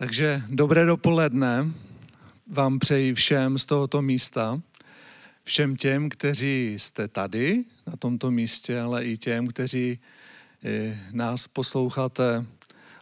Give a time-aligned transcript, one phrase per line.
[0.00, 1.66] Takže dobré dopoledne
[2.46, 4.60] vám přeji všem z tohoto místa,
[5.44, 9.98] všem těm, kteří jste tady na tomto místě, ale i těm, kteří
[10.64, 12.46] eh, nás posloucháte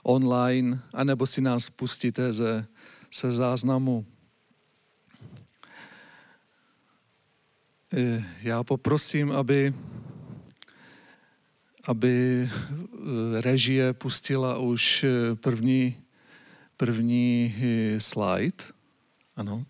[0.02, 2.66] online, anebo si nás pustíte ze,
[3.10, 4.06] se záznamu.
[7.92, 9.74] Eh, já poprosím, aby,
[11.84, 15.04] aby eh, režie pustila už
[15.34, 16.05] první
[16.76, 18.76] první eh, slide.
[19.36, 19.64] Ano.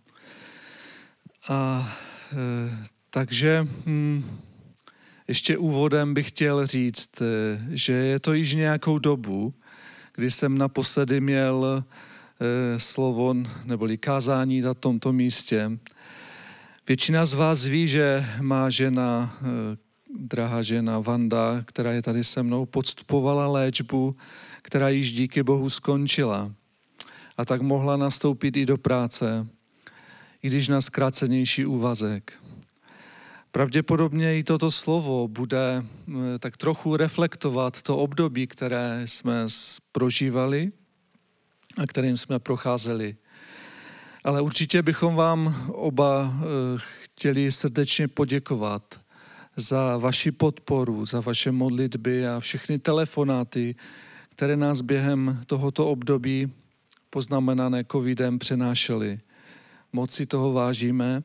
[1.49, 1.93] A
[2.33, 4.39] e, takže hm,
[5.29, 7.27] ještě úvodem bych chtěl říct, e,
[7.71, 9.55] že je to již nějakou dobu,
[10.15, 11.85] kdy jsem naposledy měl
[12.41, 15.71] e, slovo neboli kázání na tomto místě.
[16.89, 19.77] Většina z vás ví, že má žena, e,
[20.19, 24.17] drahá žena Vanda, která je tady se mnou, podstupovala léčbu,
[24.63, 26.53] která již díky Bohu skončila
[27.37, 29.47] a tak mohla nastoupit i do práce,
[30.43, 32.33] i když na zkrácenější úvazek.
[33.53, 39.47] Pravděpodobně i toto slovo bude eh, tak trochu reflektovat to období, které jsme
[39.93, 40.73] prožívali
[41.77, 43.17] a kterým jsme procházeli.
[44.25, 46.45] Ale určitě bychom vám oba eh,
[47.03, 49.01] chtěli srdečně poděkovat
[49.57, 53.75] za vaši podporu, za vaše modlitby a všechny telefonáty,
[54.29, 56.53] které nás během tohoto období
[57.17, 59.21] poznamenané covidem přenášeli.
[59.93, 61.23] Moc si toho vážíme.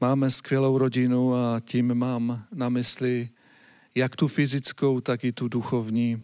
[0.00, 3.28] Máme skvělou rodinu a tím mám na mysli
[3.94, 6.22] jak tu fyzickou, tak i tu duchovní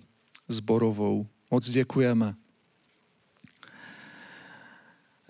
[0.49, 1.27] zborovou.
[1.51, 2.35] Moc děkujeme.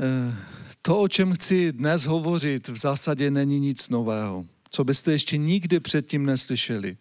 [0.01, 0.34] Eh,
[0.83, 5.81] to, o čem chci dnes hovořit, v zásadě není nic nového, co byste ještě nikdy
[5.81, 6.97] předtím neslyšeli.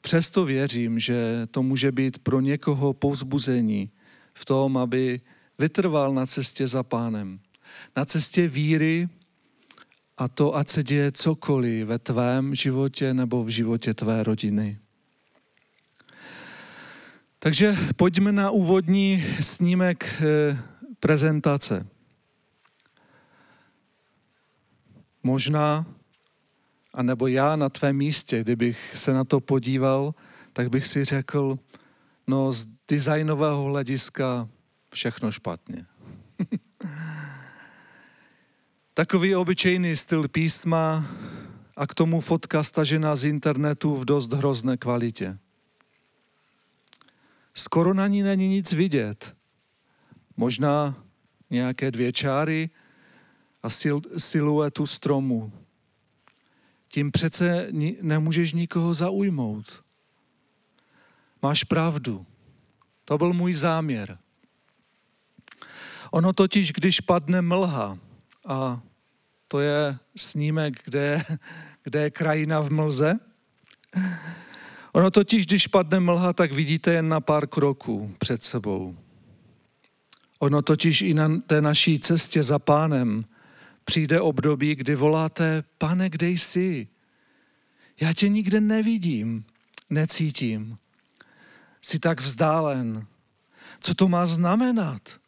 [0.00, 3.90] Přesto věřím, že to může být pro někoho povzbuzení
[4.34, 5.20] v tom, aby
[5.58, 7.40] vytrval na cestě za pánem.
[7.96, 9.08] Na cestě víry
[10.18, 14.78] a to, ať se děje cokoliv ve tvém životě nebo v životě tvé rodiny.
[17.38, 20.58] Takže pojďme na úvodní snímek eh,
[21.00, 21.86] prezentace.
[25.22, 25.86] Možná,
[26.92, 30.14] anebo já na tvém místě, kdybych se na to podíval,
[30.52, 31.58] tak bych si řekl,
[32.26, 34.48] no z designového hlediska
[34.94, 35.86] všechno špatně.
[38.94, 41.04] Takový obyčejný styl písma
[41.76, 45.38] a k tomu fotka stažená z internetu v dost hrozné kvalitě.
[47.54, 49.36] Skoro na ní není nic vidět.
[50.36, 51.04] Možná
[51.50, 52.70] nějaké dvě čáry
[53.62, 55.52] a sil, siluetu stromu.
[56.88, 59.84] Tím přece ni, nemůžeš nikoho zaujmout.
[61.42, 62.26] Máš pravdu.
[63.04, 64.18] To byl můj záměr.
[66.14, 67.98] Ono totiž, když padne mlha,
[68.46, 68.80] a
[69.48, 71.24] to je snímek, kde,
[71.82, 73.18] kde je krajina v mlze,
[74.92, 78.96] ono totiž, když padne mlha, tak vidíte jen na pár kroků před sebou.
[80.38, 83.24] Ono totiž i na té naší cestě za pánem
[83.84, 86.88] přijde období, kdy voláte, pane, kde jsi?
[88.00, 89.44] Já tě nikde nevidím,
[89.90, 90.78] necítím.
[91.82, 93.06] Jsi tak vzdálen.
[93.80, 95.23] Co to má znamenat?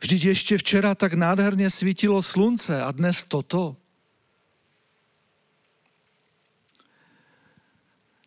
[0.00, 3.76] Vždyť ještě včera tak nádherně svítilo slunce a dnes toto.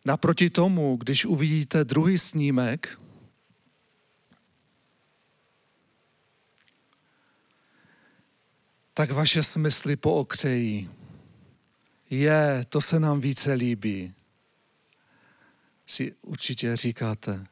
[0.04, 3.00] Naproti tomu, když uvidíte druhý snímek,
[8.94, 10.90] tak vaše smysly pookřejí.
[12.10, 14.14] Je, to se nám více líbí.
[15.86, 17.46] Si určitě říkáte.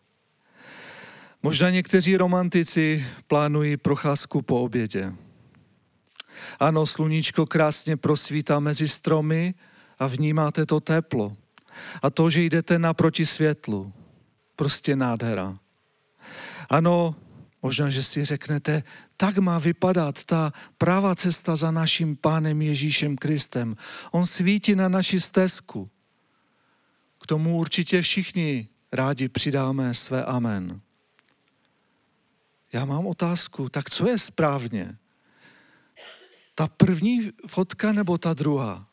[1.43, 5.13] Možná někteří romantici plánují procházku po obědě.
[6.61, 9.55] Ano, sluníčko krásně prosvítá mezi stromy
[9.99, 11.37] a vnímáte to teplo.
[12.03, 13.93] A to, že jdete naproti světlu.
[14.57, 15.59] Prostě nádhera.
[16.71, 17.15] Ano,
[17.63, 18.83] možná, že si řeknete,
[19.17, 23.77] tak má vypadat ta pravá cesta za naším pánem Ježíšem Kristem.
[24.11, 25.91] On svítí na naši stezku.
[27.23, 30.81] K tomu určitě všichni rádi přidáme své amen.
[32.73, 34.99] Já mám otázku, tak co je správně?
[36.55, 38.89] Ta první fotka nebo ta druhá?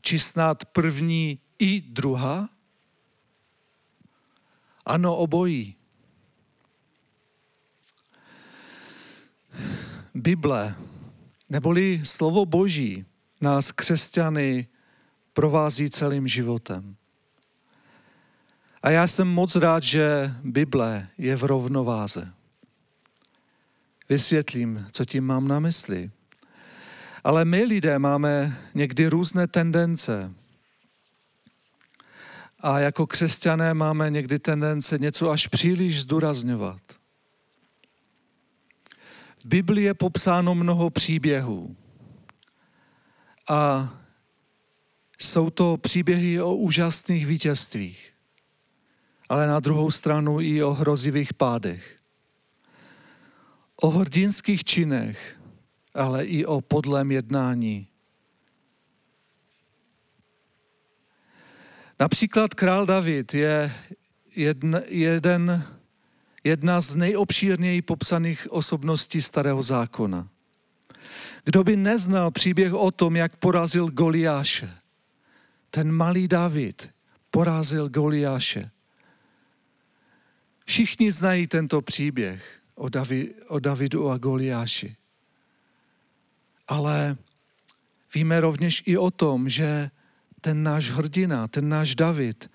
[0.00, 2.48] Či snad první i druhá?
[4.86, 5.76] Ano, obojí.
[10.14, 10.74] Bible,
[11.48, 13.04] neboli slovo Boží,
[13.40, 14.68] nás křesťany
[15.32, 16.96] provází celým životem.
[18.82, 22.32] A já jsem moc rád, že Bible je v rovnováze.
[24.08, 26.10] Vysvětlím, co tím mám na mysli.
[27.24, 30.34] Ale my lidé máme někdy různé tendence.
[32.60, 36.82] A jako křesťané máme někdy tendence něco až příliš zdůrazňovat.
[39.42, 41.76] V Biblii je popsáno mnoho příběhů.
[43.48, 43.92] A
[45.18, 48.12] jsou to příběhy o úžasných vítězstvích,
[49.30, 51.96] ale na druhou stranu i o hrozivých pádech.
[53.76, 55.38] O hrdinských činech,
[55.94, 57.86] ale i o podlém jednání.
[62.00, 63.72] Například král David je
[64.36, 65.64] jeden, jeden,
[66.44, 70.28] jedna z nejobšírněji popsaných osobností Starého zákona.
[71.44, 74.70] Kdo by neznal příběh o tom, jak porazil Goliáše,
[75.70, 76.90] ten malý David
[77.30, 78.70] porazil Goliáše.
[80.70, 84.96] Všichni znají tento příběh o, Davi, o Davidu a Goliáši.
[86.68, 87.16] Ale
[88.14, 89.90] víme rovněž i o tom, že
[90.40, 92.50] ten náš hrdina, ten náš David,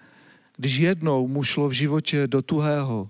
[0.58, 3.10] když jednou mu šlo v životě do tuhého,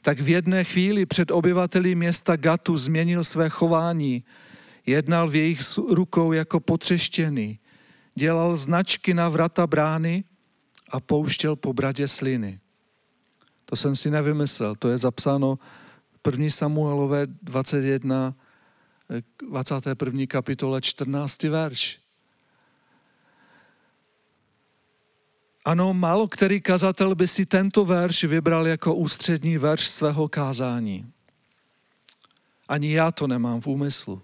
[0.00, 4.24] tak v jedné chvíli před obyvateli města Gatu změnil své chování,
[4.86, 7.58] jednal v jejich rukou jako potřeštěný,
[8.14, 10.24] dělal značky na vrata brány
[10.90, 12.58] a pouštěl po bradě sliny.
[13.72, 15.58] To jsem si nevymyslel, to je zapsáno
[16.26, 16.50] 1.
[16.50, 18.34] Samuelové 21,
[19.48, 20.26] 21.
[20.26, 21.42] kapitole 14.
[21.42, 21.98] verš.
[25.64, 31.12] Ano, málo který kazatel by si tento verš vybral jako ústřední verš svého kázání.
[32.68, 34.22] Ani já to nemám v úmyslu.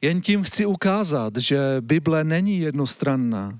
[0.00, 3.58] Jen tím chci ukázat, že Bible není jednostranná.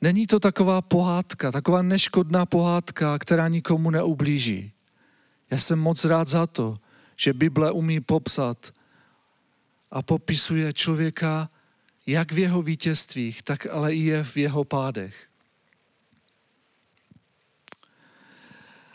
[0.00, 4.72] Není to taková pohádka, taková neškodná pohádka, která nikomu neublíží.
[5.50, 6.78] Já jsem moc rád za to,
[7.16, 8.72] že Bible umí popsat
[9.90, 11.50] a popisuje člověka
[12.06, 15.28] jak v jeho vítězstvích, tak ale i v jeho pádech.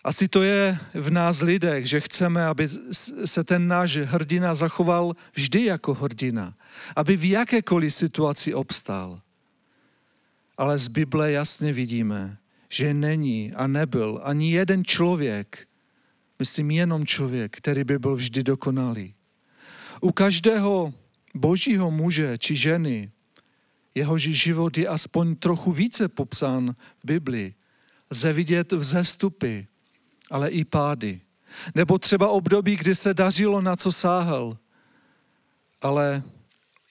[0.03, 2.67] Asi to je v nás lidech, že chceme, aby
[3.25, 6.53] se ten náš hrdina zachoval vždy jako hrdina,
[6.95, 9.21] aby v jakékoliv situaci obstál.
[10.57, 12.37] Ale z Bible jasně vidíme,
[12.69, 15.67] že není a nebyl ani jeden člověk,
[16.39, 19.13] myslím jenom člověk, který by byl vždy dokonalý.
[20.01, 20.93] U každého
[21.35, 23.11] božího muže či ženy,
[23.95, 27.55] jehož život je aspoň trochu více popsán v Biblii,
[28.11, 29.67] lze vidět vzestupy,
[30.31, 31.21] ale i pády.
[31.75, 34.57] Nebo třeba období, kdy se dařilo, na co sáhl,
[35.81, 36.23] ale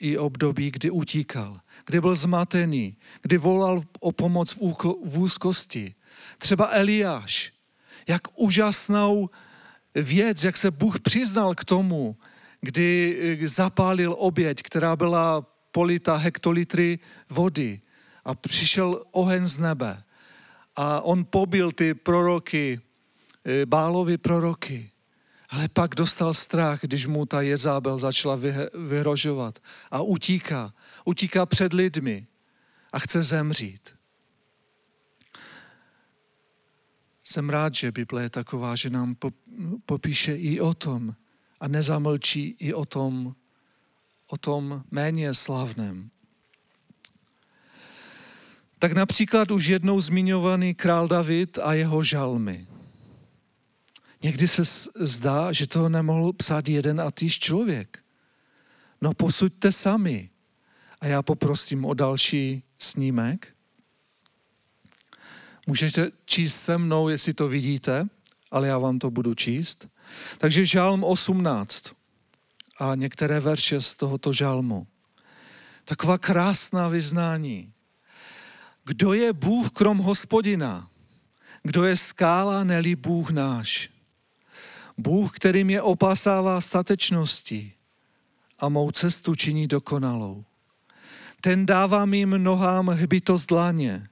[0.02, 4.56] i období, kdy utíkal, kdy byl zmatený, kdy volal o pomoc
[5.04, 5.94] v úzkosti.
[6.38, 7.52] Třeba Eliáš,
[8.08, 9.30] jak úžasnou
[9.94, 12.16] věc, jak se Bůh přiznal k tomu,
[12.60, 16.98] kdy eh, zapálil oběť, která byla polita hektolitry
[17.30, 17.80] vody
[18.24, 20.02] a přišel oheň z nebe.
[20.76, 22.80] A on pobil ty proroky,
[23.44, 24.91] eh, Bálovi proroky.
[25.52, 28.38] Ale pak dostal strach, když mu ta Jezábel začala
[28.88, 29.58] vyhrožovat
[29.90, 30.74] a utíká.
[31.04, 32.26] Utíká před lidmi
[32.92, 33.94] a chce zemřít.
[37.24, 39.16] Jsem rád, že Bible je taková, že nám
[39.86, 41.14] popíše i o tom
[41.60, 43.34] a nezamlčí i o tom,
[44.26, 46.10] o tom méně slavném.
[48.78, 52.71] Tak například už jednou zmiňovaný král David a jeho žalmy.
[54.22, 54.62] Někdy se
[54.94, 58.04] zdá, že to nemohl psát jeden a týž člověk.
[59.00, 60.30] No posuďte sami.
[61.00, 63.48] A já poprosím o další snímek.
[65.66, 68.08] Můžete číst se mnou, jestli to vidíte,
[68.50, 69.88] ale já vám to budu číst.
[70.38, 71.84] Takže žálm 18
[72.78, 74.86] a některé verše z tohoto žalmu.
[75.84, 77.72] Taková krásná vyznání.
[78.84, 80.88] Kdo je Bůh krom hospodina?
[81.62, 83.91] Kdo je skála, neli Bůh náš?
[84.98, 87.72] Bůh, který mě opasává statečnosti
[88.58, 90.44] a mou cestu činí dokonalou.
[91.40, 94.06] Ten dává mým nohám hbitost dlaně,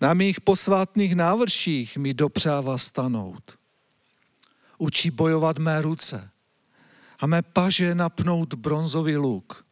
[0.00, 3.58] na mých posvátných návrších mi dopřává stanout.
[4.78, 6.30] Učí bojovat mé ruce
[7.20, 9.66] a mé paže napnout bronzový luk.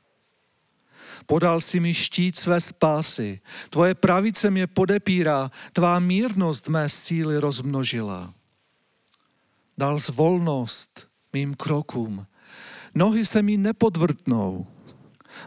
[1.27, 3.41] Podal si mi štít své spásy,
[3.71, 8.35] tvoje pravice mě podepírá, tvá mírnost mé síly rozmnožila.
[9.79, 12.27] Dal zvolnost mým krokům,
[12.95, 14.67] nohy se mi nepodvrtnou.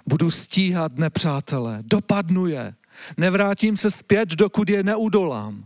[0.06, 2.76] Budu stíhat nepřátele, dopadnu je,
[3.18, 5.66] nevrátím se zpět, dokud je neudolám.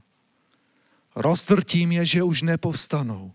[1.15, 3.31] Rozdrtím je, že už nepovstanou,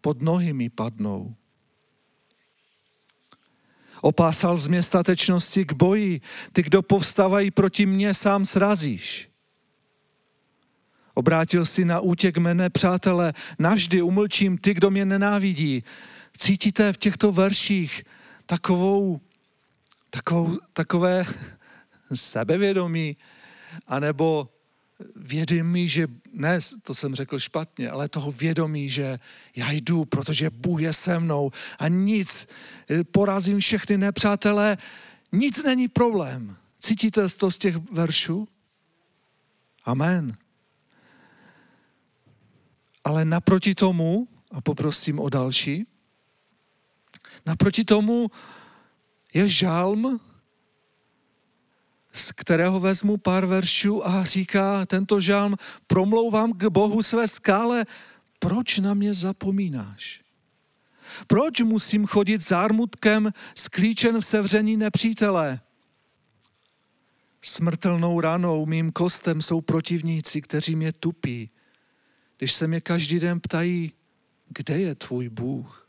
[0.00, 1.34] pod nohy mi padnou
[4.02, 6.20] Opásal z mě statečnosti k boji.
[6.52, 9.31] Ty, kdo povstávají proti mně, sám srazíš.
[11.14, 15.84] Obrátil si na útěk mene, přátelé, navždy umlčím ty, kdo mě nenávidí.
[16.36, 18.04] Cítíte v těchto verších
[18.46, 19.20] takovou,
[20.10, 21.24] takovou, takové
[22.14, 23.16] sebevědomí,
[23.86, 24.48] anebo
[25.16, 29.18] vědomí, že ne, to jsem řekl špatně, ale toho vědomí, že
[29.56, 32.48] já jdu, protože Bůh je se mnou a nic,
[33.10, 34.78] porazím všechny nepřátelé,
[35.32, 36.56] nic není problém.
[36.78, 38.48] Cítíte to z těch veršů?
[39.84, 40.36] Amen.
[43.04, 45.86] Ale naproti tomu, a poprosím o další,
[47.46, 48.30] naproti tomu
[49.34, 50.20] je žálm,
[52.12, 55.56] z kterého vezmu pár veršů a říká tento žálm,
[55.86, 57.84] promlouvám k Bohu své skále,
[58.38, 60.22] proč na mě zapomínáš?
[61.26, 65.60] Proč musím chodit zármutkem sklíčen v sevření nepřítele?
[67.42, 71.50] Smrtelnou ranou mým kostem jsou protivníci, kteří mě tupí,
[72.42, 73.92] když se mě každý den ptají,
[74.48, 75.88] kde je tvůj Bůh?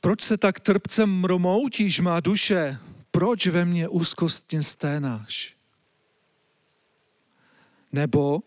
[0.00, 2.78] Proč se tak trpcem mromoutíš, má duše?
[3.10, 5.56] proč ve mně úzkostně sténáš?
[7.92, 8.42] Nebo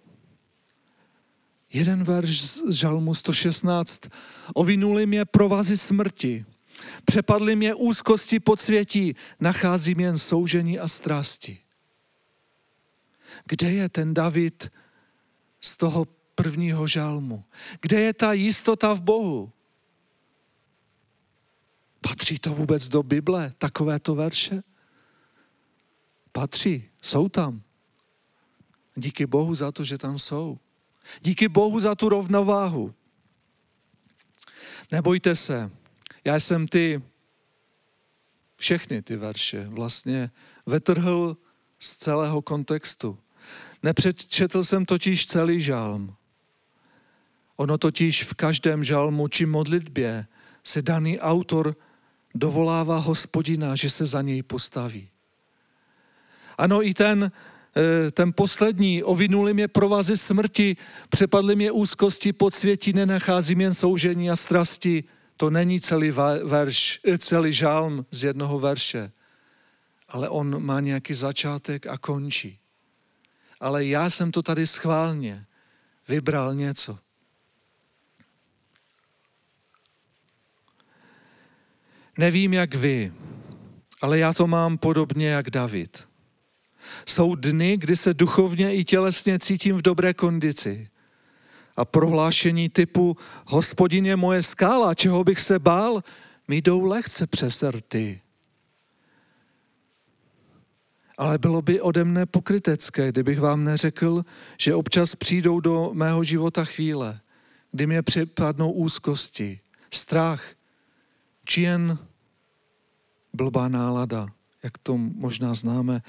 [1.73, 4.01] jeden verš z Žalmu 116.
[4.53, 6.45] Ovinuli mě provazy smrti,
[7.05, 11.59] přepadly mě úzkosti podsvětí, nacházím jen soužení a strasti.
[13.45, 14.71] Kde je ten David
[15.61, 17.43] z toho prvního žalmu?
[17.81, 19.51] Kde je ta jistota v Bohu?
[22.01, 24.63] Patří to vůbec do Bible, takovéto verše?
[26.31, 27.61] Patří, jsou tam.
[28.95, 30.59] Díky Bohu za to, že tam jsou.
[31.21, 32.93] Díky Bohu za tu rovnováhu.
[34.91, 35.71] Nebojte se,
[36.25, 37.01] já jsem ty,
[38.55, 40.31] všechny ty verše vlastně
[40.65, 41.37] vetrhl
[41.79, 43.19] z celého kontextu.
[43.83, 46.15] Nepřečetl jsem totiž celý žalm.
[47.55, 50.27] Ono totiž v každém žalmu či modlitbě
[50.63, 51.75] se daný autor
[52.35, 55.09] dovolává hospodina, že se za něj postaví.
[56.57, 57.31] Ano, i ten,
[57.77, 60.77] eh, ten poslední, ovinuli mě provazy smrti,
[61.09, 65.03] přepadly mě úzkosti pod světí, nenacházím jen soužení a strasti.
[65.37, 66.11] To není celý
[66.43, 69.11] verš, eh, celý žálm z jednoho verše,
[70.09, 72.59] ale on má nějaký začátek a končí.
[73.59, 75.45] Ale já jsem to tady schválně
[76.07, 76.99] vybral něco.
[82.17, 83.13] Nevím, jak vy,
[84.01, 86.07] ale já to mám podobně jak David.
[87.05, 90.89] Jsou dny, kdy se duchovně i tělesně cítím v dobré kondici.
[91.75, 96.03] A prohlášení typu hospodin je moje skála, čeho bych se bál,
[96.47, 98.21] mi jdou lehce přes rty.
[101.17, 104.25] Ale bylo by ode mne pokrytecké, kdybych vám neřekl,
[104.57, 107.19] že občas přijdou do mého života chvíle,
[107.71, 109.59] kdy mě připadnou úzkosti,
[109.93, 110.43] strach,
[111.45, 111.97] či jen
[113.33, 114.27] blbá nálada,
[114.63, 116.01] jak to možná známe.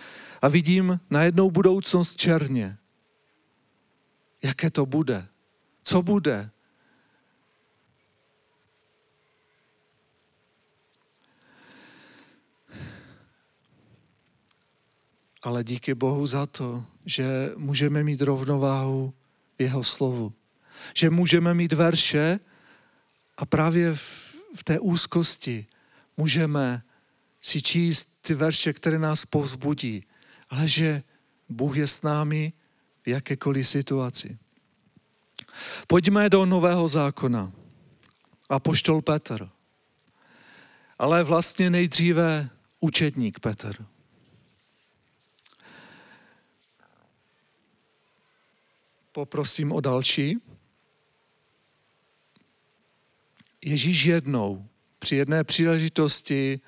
[0.42, 2.78] A vidím najednou budoucnost černě.
[4.42, 5.26] Jaké to bude?
[5.84, 6.50] Co bude?
[15.42, 19.14] Ale díky Bohu za to, že můžeme mít rovnováhu
[19.58, 20.32] v jeho slovu.
[20.94, 22.40] Že můžeme mít verše
[23.36, 23.94] a právě
[24.54, 25.66] v té úzkosti
[26.16, 26.82] můžeme
[27.40, 30.04] si číst ty verše, které nás povzbudí,
[30.50, 31.02] ale že
[31.48, 32.52] Bůh je s námi
[33.02, 34.38] v jakékoliv situaci.
[35.86, 37.52] Pojďme do Nového zákona.
[38.48, 39.48] A poštol Petr.
[40.98, 43.84] Ale vlastně nejdříve učedník Petr.
[49.12, 50.38] Poprosím o další.
[53.64, 56.60] Ježíš jednou při jedné příležitosti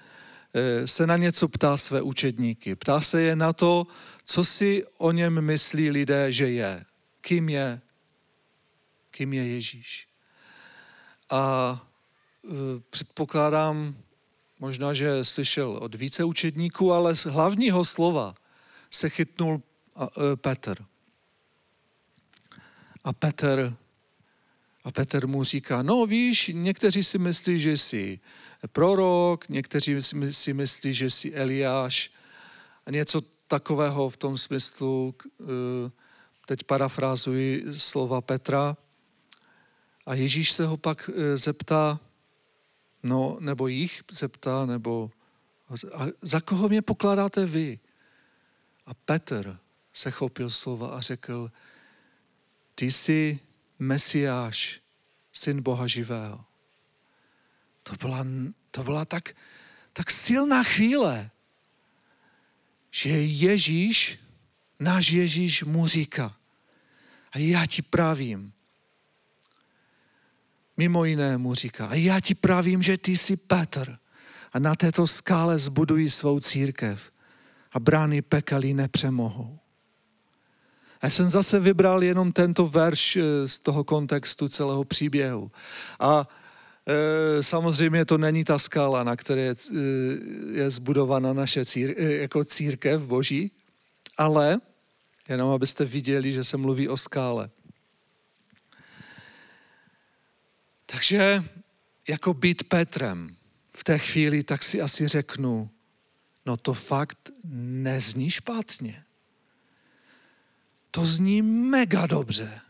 [0.54, 2.74] Eh, se na něco ptá své učedníky.
[2.74, 3.86] Ptá se je na to,
[4.24, 6.84] co si o něm myslí lidé, že je.
[7.20, 7.80] Kým je?
[9.10, 10.08] Kým je Ježíš?
[11.30, 11.86] A
[12.44, 12.48] eh,
[12.90, 13.96] předpokládám,
[14.60, 18.34] možná, že slyšel od více učedníků, ale z hlavního slova
[18.90, 19.62] se chytnul
[19.96, 20.84] eh, Petr.
[23.04, 23.74] A Petr,
[24.84, 28.20] a Petr mu říká, no víš, někteří si myslí, že jsi
[28.72, 29.96] prorok, někteří
[30.30, 32.10] si myslí, že jsi Eliáš
[32.86, 35.44] a něco takového v tom smyslu, eh,
[36.46, 38.76] teď parafrázuji slova Petra.
[40.06, 42.00] A Ježíš se ho pak eh, zeptá,
[43.02, 45.10] No, nebo jich zeptá, nebo
[45.94, 47.78] a za koho mě pokládáte vy?
[48.86, 49.58] A Petr
[49.92, 51.50] se chopil slova a řekl,
[52.80, 53.38] ty jsi
[53.78, 54.80] Mesiáš,
[55.32, 56.44] syn Boha živého.
[57.82, 58.26] To byla,
[58.70, 59.36] to byla tak,
[59.92, 61.30] tak silná chvíle,
[62.90, 64.18] že Ježíš,
[64.78, 66.36] náš Ježíš mu říká,
[67.32, 68.52] a já ti pravím,
[70.76, 73.98] mimo jiné mu říká, a já ti pravím, že ty jsi Petr
[74.52, 77.12] a na této skále zbudují svou církev
[77.72, 79.58] a brány pekelí nepřemohou.
[81.00, 85.50] A jsem zase vybral jenom tento verš eh, z toho kontextu celého příběhu.
[86.00, 86.28] A
[86.86, 89.74] e, samozřejmě to není ta skála, na které je, eh,
[90.52, 93.50] je zbudována naše cír, jako církev boží,
[94.16, 94.60] ale
[95.28, 97.50] jenom abyste viděli, že se mluví o skále.
[100.86, 101.44] Takže
[102.08, 103.36] jako být Petrem
[103.72, 105.70] v té chvíli, tak si asi řeknu,
[106.46, 109.04] no to fakt nezní špatně.
[110.90, 112.60] To zní mega dobře.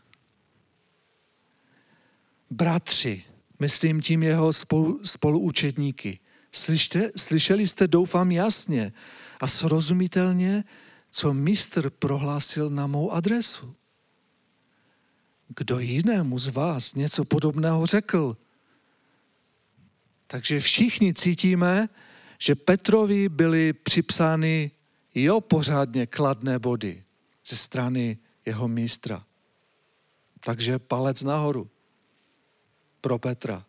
[2.49, 3.23] Bratři,
[3.59, 6.19] myslím tím jeho spolu, spoluučedníky,
[6.51, 8.93] Slyšte, slyšeli jste, doufám, jasně
[9.39, 10.63] a srozumitelně,
[11.11, 13.75] co mistr prohlásil na mou adresu.
[15.47, 18.37] Kdo jinému z vás něco podobného řekl?
[20.27, 21.89] Takže všichni cítíme,
[22.39, 24.71] že Petrovi byly připsány
[25.15, 27.03] jo pořádně kladné body
[27.45, 29.25] ze strany jeho mistra.
[30.39, 31.69] Takže palec nahoru
[33.01, 33.65] pro Petra.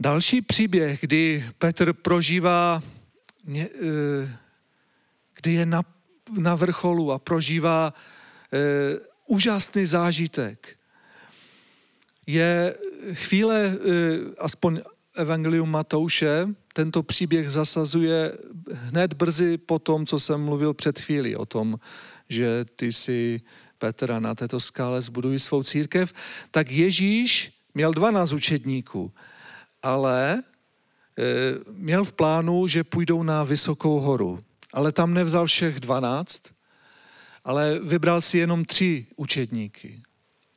[0.00, 2.82] Další příběh, kdy Petr prožívá,
[3.56, 3.66] eh,
[5.34, 5.82] kdy je na,
[6.38, 7.94] na vrcholu a prožívá
[8.52, 8.58] eh,
[9.26, 10.76] úžasný zážitek,
[12.26, 12.76] je
[13.12, 14.82] chvíle, eh, aspoň
[15.16, 18.32] Evangelium Matouše, tento příběh zasazuje
[18.72, 21.78] hned brzy po tom, co jsem mluvil před chvíli, o tom,
[22.28, 23.40] že ty si
[23.78, 26.12] Petra na této skále zbudují svou církev,
[26.50, 29.12] tak Ježíš měl 12 učedníků,
[29.82, 30.42] ale e,
[31.72, 34.38] měl v plánu, že půjdou na vysokou horu.
[34.72, 36.42] Ale tam nevzal všech 12,
[37.44, 40.02] ale vybral si jenom tři učedníky.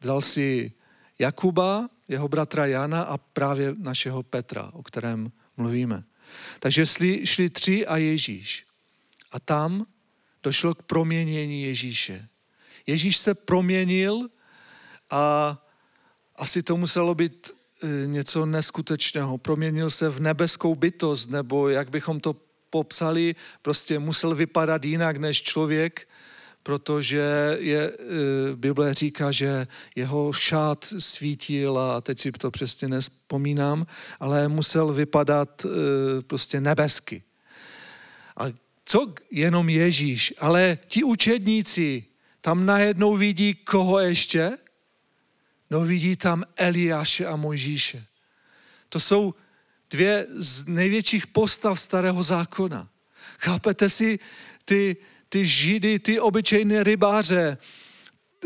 [0.02, 0.72] Vzal si
[1.20, 6.04] Jakuba, jeho bratra Jana a právě našeho Petra, o kterém mluvíme.
[6.60, 8.66] Takže šli, šli tři a Ježíš.
[9.32, 9.86] A tam
[10.44, 12.28] došlo k proměnění Ježíše.
[12.88, 14.30] Ježíš se proměnil
[15.10, 15.58] a
[16.36, 17.52] asi to muselo být
[17.84, 19.38] e, něco neskutečného.
[19.38, 22.36] Proměnil se v nebeskou bytost, nebo jak bychom to
[22.70, 26.08] popsali, prostě musel vypadat jinak než člověk,
[26.64, 33.86] protože je, eh, Bible říká, že jeho šát svítil a teď si to přesně nespomínám,
[34.20, 35.70] ale musel vypadat eh,
[36.22, 37.24] prostě nebesky.
[38.38, 38.46] A
[38.86, 42.06] co jenom Ježíš, ale ti učedníci
[42.42, 44.58] tam najednou vidí koho ještě?
[45.70, 48.06] No vidí tam Eliáše a Mojžíše.
[48.90, 49.34] To jsou
[49.90, 52.90] dvě z největších postav starého zákona.
[53.40, 54.20] Chápete si
[54.66, 54.98] ty,
[55.30, 57.58] ty židy, ty obyčejné rybáře,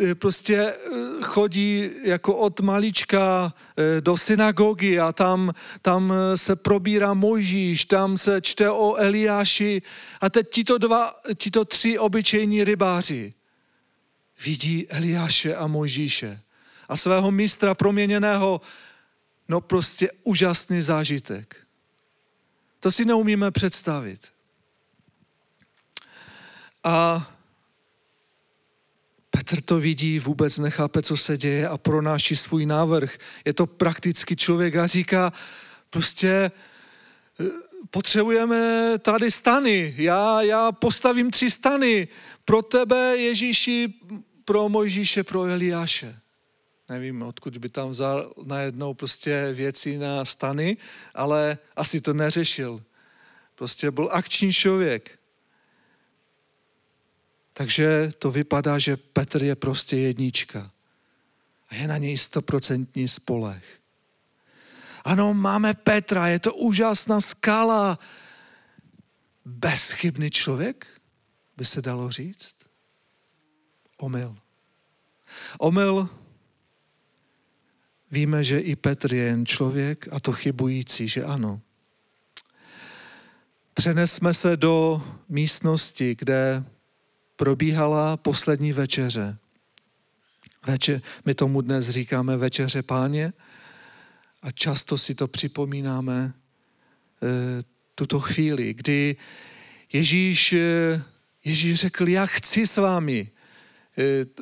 [0.04, 0.76] eh, prostě eh,
[1.22, 8.42] chodí jako od malička eh, do synagogy a tam, tam se probírá Mojžíš, tam se
[8.42, 9.82] čte o Eliáši
[10.22, 13.34] a teď tito, dva, tito tři obyčejní rybáři
[14.46, 16.40] vidí Eliáše a Mojžíše
[16.90, 18.62] a svého mistra proměněného,
[19.50, 21.58] no prostě úžasný zážitek.
[22.80, 24.33] To si neumíme představit.
[26.84, 27.28] A
[29.38, 33.18] Petr to vidí, vůbec nechápe, co se děje a pronáší svůj návrh.
[33.46, 35.34] Je to praktický člověk a říká,
[35.90, 36.52] prostě
[37.40, 37.46] eh,
[37.92, 39.94] potřebujeme tady stany.
[39.98, 42.08] Já, já postavím tři stany.
[42.46, 43.94] Pro tebe, Ježíši,
[44.46, 46.16] pro Mojžíše, pro Eliáše.
[46.90, 50.78] Nevím, odkud by tam vzal najednou prostě věci na stany,
[51.14, 52.84] ale asi to neřešil.
[53.56, 55.20] Prostě byl akční člověk.
[57.54, 60.72] Takže to vypadá, že Petr je prostě jednička.
[61.70, 63.80] A je na něj stoprocentní spolech.
[65.04, 68.00] Ano, máme Petra, je to úžasná skala.
[69.46, 70.88] Bezchybný člověk,
[71.58, 72.56] by se dalo říct.
[73.98, 74.38] Omyl.
[75.60, 76.10] Omyl.
[78.12, 81.62] Víme, že i Petr je jen člověk a to chybující, že ano.
[83.74, 86.64] Přenesme se do místnosti, kde
[87.36, 89.38] probíhala poslední večeře.
[90.68, 93.34] Veče, my tomu dnes říkáme večeře páně
[94.42, 97.64] A často si to připomínáme eh,
[97.96, 99.16] tuto chvíli, kdy
[99.94, 101.04] Ježíš, eh,
[101.46, 103.30] Ježíš řekl, já chci s vámi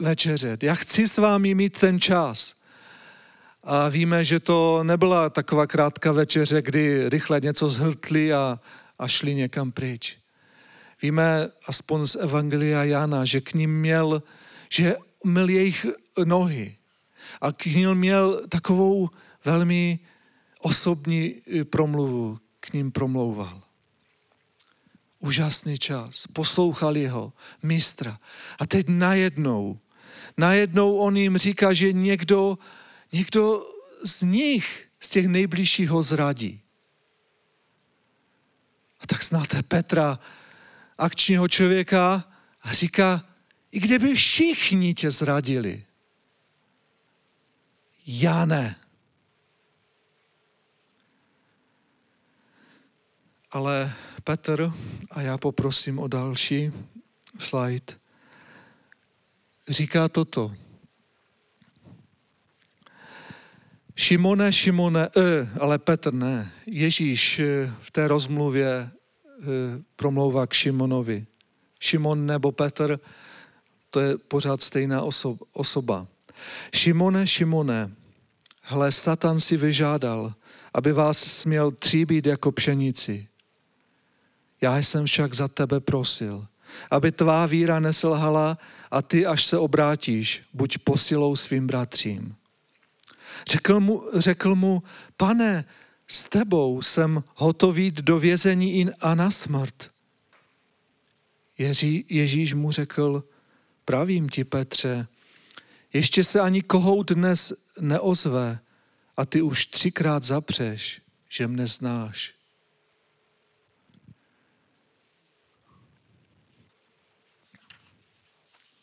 [0.01, 2.55] večeřet, já chci s vámi mít ten čas.
[3.63, 8.59] A víme, že to nebyla taková krátká večeře, kdy rychle něco zhltli a,
[8.99, 10.20] a šli někam pryč.
[11.01, 14.23] Víme aspoň z Evangelia Jana, že k ním měl,
[14.69, 15.85] že měl jejich
[16.23, 16.77] nohy
[17.41, 19.09] a k ním měl takovou
[19.45, 19.99] velmi
[20.59, 23.61] osobní eh, promluvu, k ním promlouval.
[25.19, 27.33] Úžasný čas, poslouchali ho,
[27.63, 28.19] mistra.
[28.59, 29.79] A teď najednou,
[30.37, 32.57] najednou on jim říká, že někdo,
[33.11, 33.65] někdo
[34.03, 36.61] z nich, z těch nejbližších ho zradí.
[38.99, 40.19] A tak znáte Petra,
[40.97, 42.23] akčního člověka,
[42.61, 43.25] a říká,
[43.71, 45.85] i kdyby všichni tě zradili,
[48.05, 48.75] já ne.
[53.51, 54.71] Ale Petr,
[55.11, 56.71] a já poprosím o další
[57.39, 57.93] slide,
[59.67, 60.55] říká toto.
[63.95, 66.51] Šimone, Šimone, e, ale Petr ne.
[66.65, 68.91] Ježíš eh, v té rozmluvě
[69.95, 71.25] promlouvá k Šimonovi.
[71.79, 72.99] Šimon nebo Petr,
[73.89, 75.01] to je pořád stejná
[75.53, 76.07] osoba.
[76.75, 77.91] Šimone, Šimone,
[78.61, 80.33] hle, Satan si vyžádal,
[80.73, 83.27] aby vás směl tříbit jako pšenici.
[84.61, 86.47] Já jsem však za tebe prosil,
[86.91, 88.57] aby tvá víra neselhala
[88.91, 92.35] a ty, až se obrátíš, buď posilou svým bratřím.
[93.47, 94.83] Řekl mu, řekl mu,
[95.17, 95.65] pane,
[96.11, 99.91] s tebou jsem hotový do vězení a na smrt.
[101.57, 103.23] Ježí, Ježíš mu řekl,
[103.85, 105.07] pravím ti, Petře,
[105.93, 108.59] ještě se ani kohout dnes neozve
[109.17, 112.33] a ty už třikrát zapřeš, že mne znáš.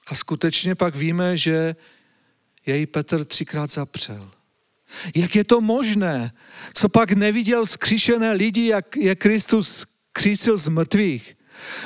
[0.06, 1.76] A skutečně pak víme, že
[2.66, 4.37] jej Petr třikrát zapřel.
[5.14, 6.32] Jak je to možné?
[6.74, 11.36] Co pak neviděl skříšené lidi, jak je Kristus křísil z mrtvých?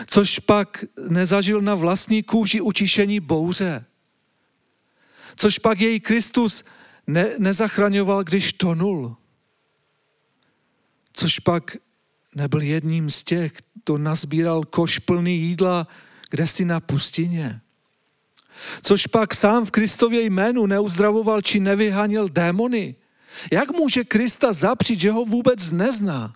[0.07, 3.85] Což pak nezažil na vlastní kůži utišení bouře?
[5.37, 6.65] Což pak jej Kristus
[7.07, 9.17] ne, nezachraňoval, když tonul?
[11.13, 11.77] Což pak
[12.35, 13.53] nebyl jedním z těch,
[13.85, 15.87] kdo nazbíral koš plný jídla,
[16.31, 17.61] kde si na pustině?
[18.83, 22.97] Což pak sám v Kristově jménu neuzdravoval či nevyhanil démony.
[23.53, 26.33] Jak může Krista zapřít, že ho vůbec nezná?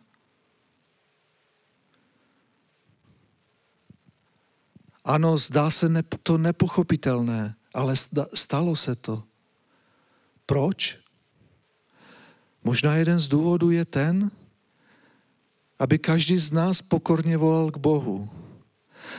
[5.04, 5.86] Ano, zdá se
[6.22, 7.94] to nepochopitelné, ale
[8.34, 9.22] stalo se to.
[10.46, 10.98] Proč?
[12.64, 14.30] Možná jeden z důvodů je ten,
[15.78, 18.30] aby každý z nás pokorně volal k Bohu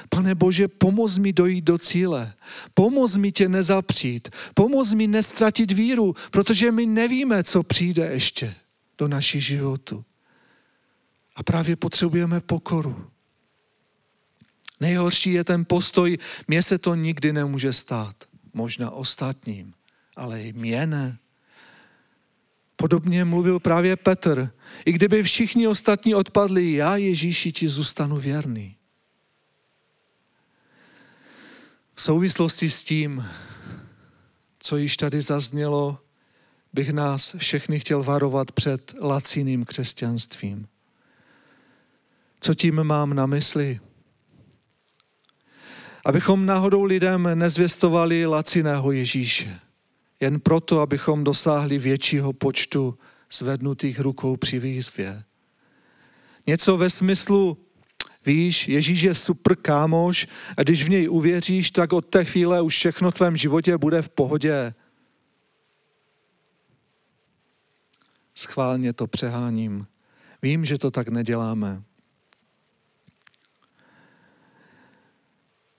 [0.09, 2.33] Pane Bože, pomoz mi dojít do cíle.
[2.73, 4.29] Pomoz mi tě nezapřít.
[4.53, 8.55] Pomoz mi nestratit víru, protože my nevíme, co přijde ještě
[8.97, 10.05] do naší životu.
[11.35, 13.07] A právě potřebujeme pokoru.
[14.79, 18.15] Nejhorší je ten postoj, mně se to nikdy nemůže stát.
[18.53, 19.73] Možná ostatním,
[20.15, 21.17] ale i mě ne.
[22.75, 24.51] Podobně mluvil právě Petr.
[24.85, 28.76] I kdyby všichni ostatní odpadli, já Ježíši ti zůstanu věrný.
[31.99, 33.25] V souvislosti s tím,
[34.59, 35.99] co již tady zaznělo,
[36.73, 40.67] bych nás všechny chtěl varovat před laciným křesťanstvím.
[42.41, 43.79] Co tím mám na mysli?
[46.05, 49.59] Abychom náhodou lidem nezvěstovali laciného Ježíše.
[50.19, 52.97] Jen proto, abychom dosáhli většího počtu
[53.31, 55.23] zvednutých rukou při výzvě.
[56.47, 57.57] Něco ve smyslu,
[58.27, 62.75] Víš, Ježíš je super kámoš a když v něj uvěříš, tak od té chvíle už
[62.75, 64.73] všechno v tvém životě bude v pohodě.
[68.35, 69.87] Schválně to přeháním.
[70.41, 71.83] Vím, že to tak neděláme.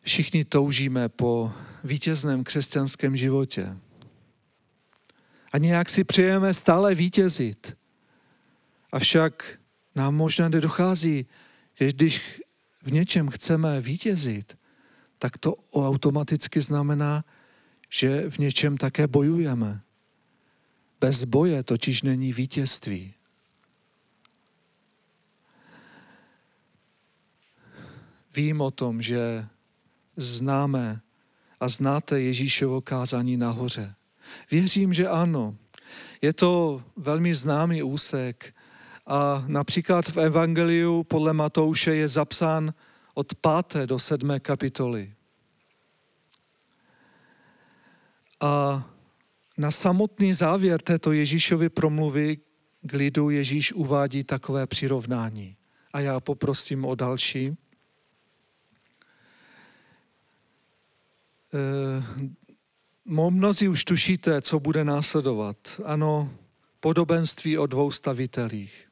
[0.00, 1.52] Všichni toužíme po
[1.84, 3.76] vítězném křesťanském životě.
[5.52, 7.76] A nějak si přejeme stále vítězit.
[8.92, 9.58] Avšak
[9.94, 11.26] nám možná nedochází
[11.80, 12.42] že když
[12.82, 14.58] v něčem chceme vítězit,
[15.18, 17.24] tak to automaticky znamená,
[17.88, 19.80] že v něčem také bojujeme.
[21.00, 23.14] Bez boje totiž není vítězství.
[28.34, 29.46] Vím o tom, že
[30.16, 31.00] známe
[31.60, 33.94] a znáte Ježíšovo kázání nahoře.
[34.50, 35.56] Věřím, že ano.
[36.22, 38.54] Je to velmi známý úsek
[39.08, 42.74] a například v Evangeliu podle Matouše je zapsán
[43.14, 43.86] od 5.
[43.86, 44.40] do 7.
[44.40, 45.14] kapitoly.
[48.40, 48.84] A
[49.58, 52.38] na samotný závěr této Ježíšovy promluvy
[52.82, 55.56] k lidu Ježíš uvádí takové přirovnání.
[55.92, 57.56] A já poprosím o další.
[61.54, 62.26] Eh,
[63.04, 65.80] mnozí už tušíte, co bude následovat.
[65.84, 66.30] Ano,
[66.80, 68.87] podobenství o dvou stavitelích.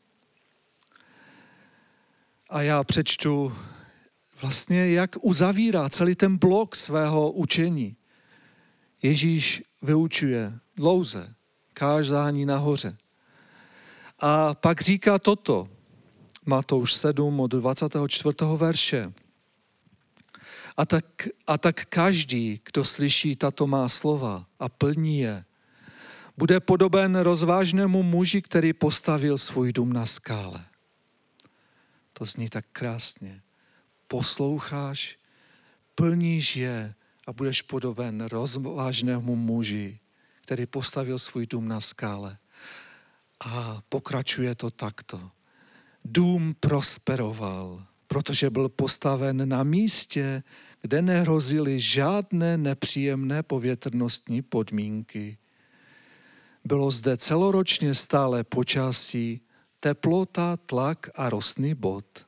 [2.51, 3.57] A já přečtu
[4.41, 7.97] vlastně, jak uzavírá celý ten blok svého učení.
[9.03, 11.35] Ježíš vyučuje dlouze,
[11.73, 12.97] kázání nahoře.
[14.21, 15.69] A pak říká toto,
[16.47, 18.35] Matouš 7 od 24.
[18.57, 19.13] verše.
[20.77, 25.45] A tak, a tak každý, kdo slyší tato má slova a plní je,
[26.37, 30.65] bude podoben rozvážnému muži, který postavil svůj dům na skále.
[32.19, 33.43] To zní tak krásně.
[34.09, 35.19] Posloucháš,
[35.95, 36.95] plníš je
[37.27, 39.99] a budeš podoben rozvážnému muži,
[40.41, 42.39] který postavil svůj dům na skále.
[43.41, 45.31] A pokračuje to takto.
[46.05, 50.43] Dům prosperoval, protože byl postaven na místě,
[50.83, 55.39] kde nehrozily žádné nepříjemné povětrnostní podmínky.
[56.65, 59.41] Bylo zde celoročně stále počasí,
[59.87, 62.27] teplota, tlak a rostný bod.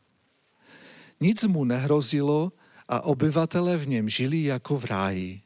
[1.19, 2.55] Nic mu nehrozilo
[2.89, 5.41] a obyvatele v něm žili jako v ráji.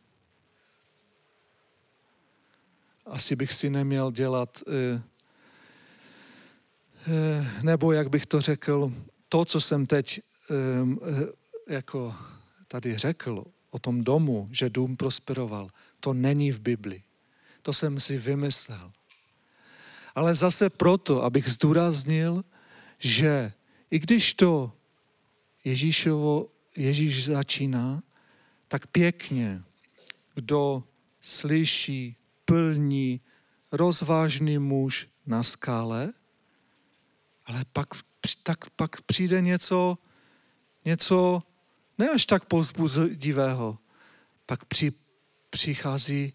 [3.06, 5.02] Asi bych si neměl dělat, eh,
[7.08, 8.92] eh, nebo jak bych to řekl,
[9.28, 12.14] to, co jsem teď eh, jako
[12.68, 15.70] tady řekl o tom domu, že dům prosperoval,
[16.00, 17.02] to není v Bibli.
[17.62, 18.92] To jsem si vymyslel.
[20.14, 22.44] Ale zase proto, abych zdůraznil,
[22.98, 23.52] že
[23.90, 24.72] i když to
[25.64, 28.02] Ježíšovo, Ježíš začíná,
[28.68, 29.62] tak pěkně,
[30.34, 30.84] kdo
[31.20, 33.20] slyší, plní,
[33.72, 36.12] rozvážný muž na skále,
[37.46, 37.88] ale pak,
[38.42, 39.98] tak, pak přijde něco,
[40.84, 41.42] něco
[41.98, 43.78] ne až tak povzbudivého.
[44.46, 44.92] Pak při,
[45.50, 46.34] přichází,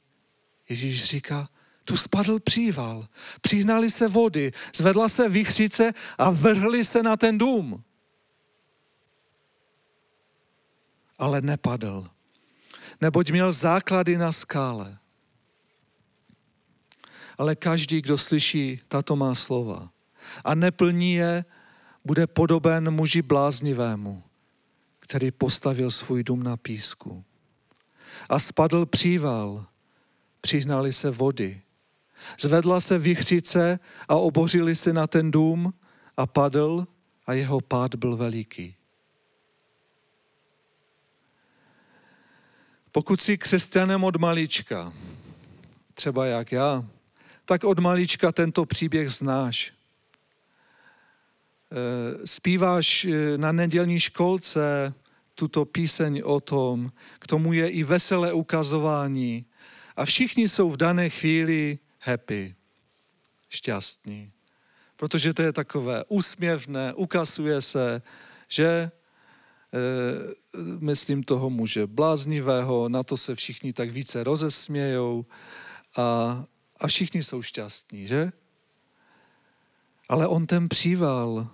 [0.70, 1.50] Ježíš říká,
[1.88, 3.08] tu spadl příval,
[3.42, 7.84] přihnali se vody, zvedla se vychřice a vrhli se na ten dům.
[11.18, 12.08] Ale nepadl,
[13.02, 14.98] neboť měl základy na skále.
[17.38, 19.90] Ale každý, kdo slyší tato má slova
[20.44, 21.46] a neplní je,
[22.06, 24.24] bude podoben muži bláznivému,
[25.00, 27.24] který postavil svůj dům na písku.
[28.30, 29.66] A spadl příval,
[30.42, 31.62] přihnali se vody.
[32.40, 35.74] Zvedla se vychřice a obořili se na ten dům
[36.18, 36.88] a padl
[37.28, 38.76] a jeho pád byl veliký.
[42.92, 44.94] Pokud jsi křesťanem od malička,
[45.94, 46.86] třeba jak já,
[47.46, 49.72] tak od malička tento příběh znáš.
[51.72, 54.94] Eh, zpíváš eh, na nedělní školce
[55.36, 59.46] tuto píseň o tom, k tomu je i veselé ukazování
[59.96, 62.56] a všichni jsou v dané chvíli happy,
[63.50, 64.32] šťastní.
[64.96, 68.02] Protože to je takové úsměvné, ukazuje se,
[68.48, 68.92] že e,
[70.80, 75.26] myslím toho muže bláznivého, na to se všichni tak více rozesmějou
[75.96, 76.44] a,
[76.80, 78.32] a všichni jsou šťastní, že?
[80.10, 81.48] Ale on ten příval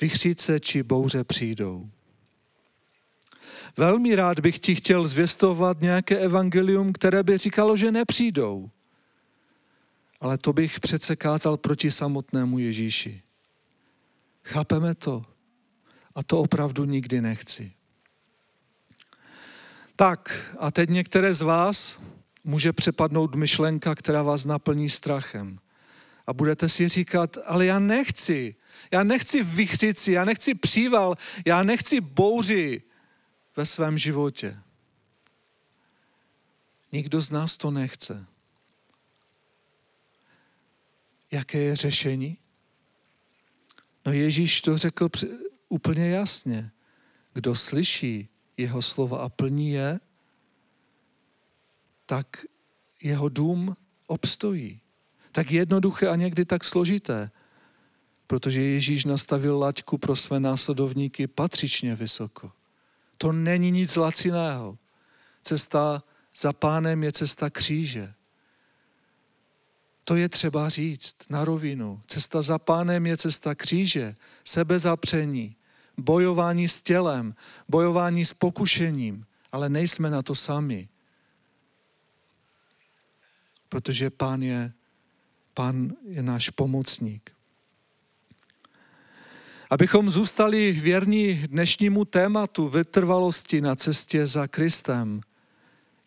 [0.00, 1.90] vychříce či bouře přijdou.
[3.78, 8.70] Velmi rád bych ti chtěl zvěstovat nějaké evangelium, které by říkalo, že nepřijdou.
[10.20, 13.22] Ale to bych přece kázal proti samotnému Ježíši.
[14.44, 15.22] Chápeme to?
[16.14, 17.72] A to opravdu nikdy nechci.
[19.96, 21.98] Tak, a teď některé z vás
[22.44, 25.58] může přepadnout myšlenka, která vás naplní strachem.
[26.26, 28.54] A budete si říkat, ale já nechci,
[28.90, 31.14] já nechci vychřici, já nechci příval,
[31.46, 32.82] já nechci bouři
[33.58, 34.58] ve svém životě.
[36.92, 38.26] Nikdo z nás to nechce.
[41.30, 42.38] Jaké je řešení?
[44.06, 45.08] No Ježíš to řekl
[45.68, 46.70] úplně jasně.
[47.34, 50.00] Kdo slyší jeho slova a plní je,
[52.06, 52.46] tak
[53.02, 54.80] jeho dům obstojí.
[55.32, 57.30] Tak jednoduché a někdy tak složité
[58.28, 62.52] protože Ježíš nastavil laťku pro své následovníky patřičně vysoko.
[63.18, 64.78] To není nic laciného.
[65.42, 66.02] Cesta
[66.36, 68.14] za pánem je cesta kříže.
[70.04, 72.02] To je třeba říct na rovinu.
[72.06, 75.56] Cesta za pánem je cesta kříže, sebezapření,
[75.96, 77.34] bojování s tělem,
[77.68, 80.88] bojování s pokušením, ale nejsme na to sami.
[83.68, 84.72] Protože pán je,
[85.54, 87.37] pán je náš pomocník.
[89.70, 95.20] Abychom zůstali věrní dnešnímu tématu vytrvalosti na cestě za Kristem,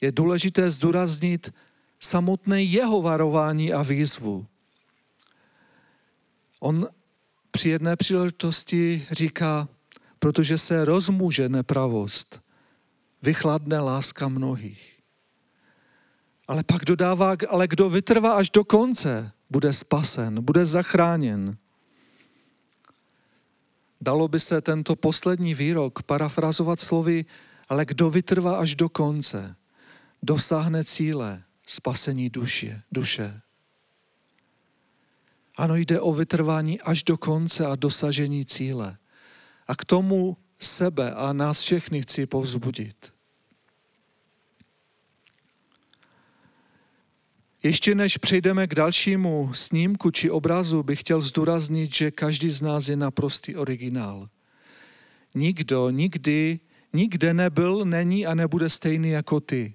[0.02, 1.54] je důležité zdůraznit
[2.00, 4.45] samotné jeho varování a výzvu.
[6.60, 6.88] On
[7.52, 9.67] při jedné příležitosti říká,
[10.19, 12.41] protože se rozmůže nepravost,
[13.21, 15.00] vychladne láska mnohých.
[16.47, 21.58] Ale pak dodává, ale kdo vytrvá až do konce, bude spasen, bude zachráněn.
[24.01, 27.25] Dalo by se tento poslední výrok parafrazovat slovy,
[27.69, 29.55] ale kdo vytrvá až do konce,
[30.23, 32.81] dosáhne cíle spasení duše.
[32.91, 33.41] duše.
[35.57, 38.97] Ano, jde o vytrvání až do konce a dosažení cíle.
[39.67, 43.13] A k tomu sebe a nás všechny chci povzbudit.
[47.63, 52.88] Ještě než přejdeme k dalšímu snímku či obrazu, bych chtěl zdůraznit, že každý z nás
[52.88, 54.30] je naprostý originál.
[55.36, 56.60] Nikdo nikdy,
[56.93, 59.74] nikde nebyl, není a nebude stejný jako ty.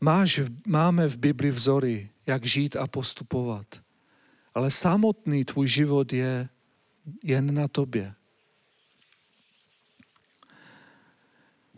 [0.00, 3.66] Máš, máme v Bibli vzory, jak žít a postupovat,
[4.54, 6.48] ale samotný tvůj život je
[7.24, 8.14] jen na tobě.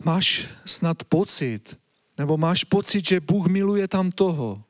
[0.03, 1.77] Máš snad pocit,
[2.19, 4.63] nebo máš pocit, že Bůh miluje tam toho.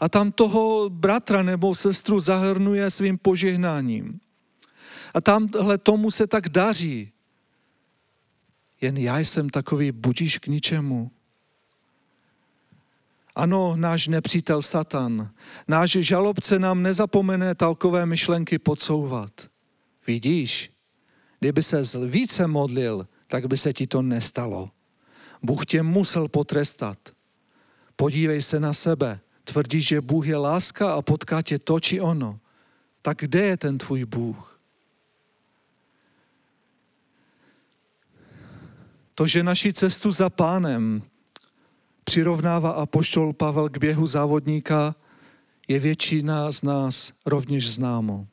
[0.00, 4.20] A tam toho bratra nebo sestru zahrnuje svým požehnáním.
[5.14, 7.12] A tamhle tomu se tak daří.
[8.80, 11.10] Jen já jsem takový budíš k ničemu.
[13.34, 15.30] Ano, náš nepřítel Satan,
[15.68, 19.30] náš žalobce nám nezapomene takové myšlenky podsouvat.
[20.06, 20.70] Vidíš,
[21.40, 24.70] kdyby se více modlil, tak by se ti to nestalo.
[25.44, 26.98] Bůh tě musel potrestat.
[27.96, 29.20] Podívej se na sebe.
[29.44, 32.40] Tvrdíš, že Bůh je láska a potká tě to či ono.
[33.02, 34.60] Tak kde je ten tvůj Bůh?
[39.14, 41.02] To, že naši cestu za pánem
[42.04, 44.94] přirovnává apoštol Pavel k běhu závodníka,
[45.68, 48.26] je většina z nás rovněž známo.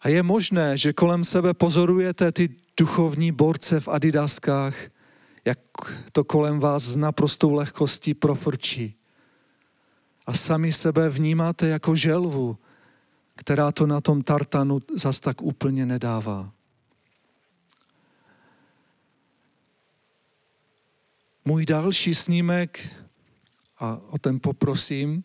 [0.00, 4.95] A je možné, že kolem sebe pozorujete ty duchovní borce v adidaskách,
[5.46, 5.58] jak
[6.12, 8.94] to kolem vás s naprostou lehkostí profrčí.
[10.26, 12.58] A sami sebe vnímáte jako želvu,
[13.36, 16.52] která to na tom tartanu zas tak úplně nedává.
[21.44, 22.88] Můj další snímek,
[23.78, 25.24] a o ten poprosím,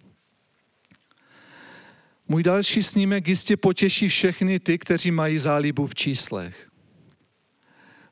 [2.27, 6.70] můj další snímek jistě potěší všechny ty, kteří mají zálibu v číslech.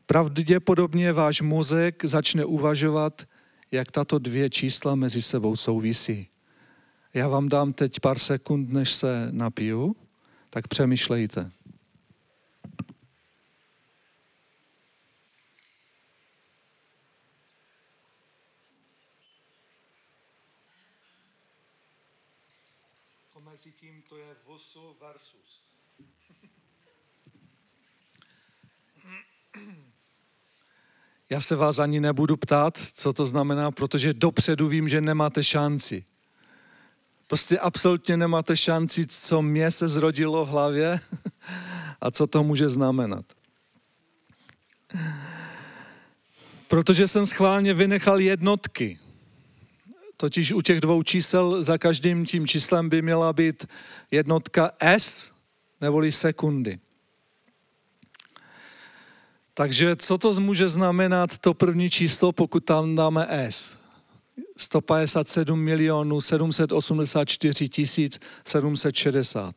[0.10, 3.28] Pravděpodobně váš mozek začne uvažovat,
[3.72, 6.28] jak tato dvě čísla mezi sebou souvisí.
[7.14, 9.96] Já vám dám teď pár sekund, než se napiju,
[10.50, 11.52] tak přemýšlejte.
[23.52, 25.49] Mezi tím to je vosu versus.
[31.30, 36.06] Já se vás ani nebudu ptát, co to znamená, protože dopředu vím, že nemáte šanci.
[37.28, 41.00] Prostě absolutně nemáte šanci, co mě se zrodilo v hlavě
[42.02, 43.26] a co to může znamenat.
[46.68, 49.00] Protože jsem schválně vynechal jednotky.
[50.18, 53.66] Totiž u těch dvou čísel za každým tím číslem by měla být
[54.12, 55.32] jednotka S
[55.82, 56.80] neboli sekundy.
[59.60, 63.76] Takže co to může znamenat to první číslo, pokud tam dáme S?
[64.58, 69.56] 157 milionů 784 tisíc 760.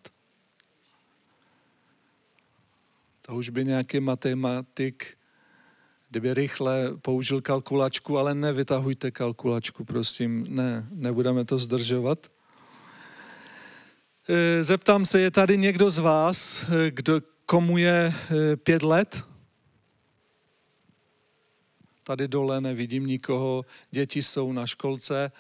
[3.27, 5.07] To už by nějaký matematik,
[6.11, 12.27] kdyby rychle použil kalkulačku, ale nevytahujte kalkulačku, prosím, ne, nebudeme to zdržovat.
[14.29, 18.15] E, zeptám se, je tady někdo z vás, e, kdo, komu je
[18.53, 19.32] e, pět let?
[22.05, 25.33] Tady dole nevidím nikoho, děti jsou na školce.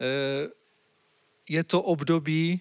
[0.00, 0.48] Eh,
[1.48, 2.60] je to období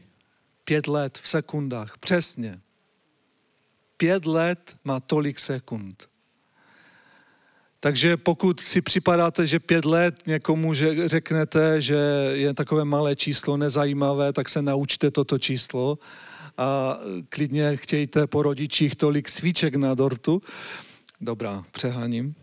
[0.63, 2.61] pět let v sekundách, přesně.
[3.97, 6.11] Pět let má tolik sekund.
[7.79, 11.97] Takže pokud si připadáte, že pět let někomu že řeknete, že
[12.33, 15.99] je takové malé číslo nezajímavé, tak se naučte toto číslo
[16.57, 20.41] a klidně chtějte po rodičích tolik svíček na dortu.
[21.21, 22.35] Dobrá, přeháním.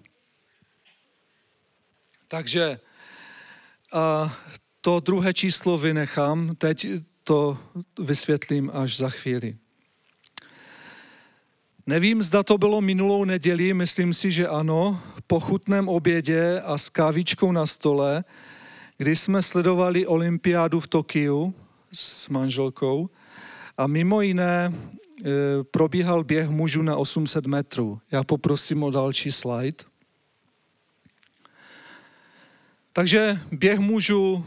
[2.28, 2.80] Takže
[3.92, 4.36] a
[4.80, 6.86] to druhé číslo vynechám, teď
[7.24, 7.58] to
[7.98, 9.56] vysvětlím až za chvíli.
[11.86, 16.88] Nevím, zda to bylo minulou neděli, myslím si, že ano, po chutném obědě a s
[16.88, 18.24] kávičkou na stole,
[18.98, 21.54] kdy jsme sledovali olympiádu v Tokiu
[21.92, 23.10] s manželkou
[23.78, 24.74] a mimo jiné e,
[25.64, 28.00] probíhal běh mužů na 800 metrů.
[28.10, 29.84] Já poprosím o další slide.
[32.92, 34.46] Takže běh mužů,